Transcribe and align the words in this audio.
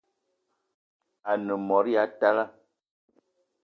A-ne 1.31 1.53
mot 1.67 1.85
ya 1.93 2.03
talla 2.19 2.45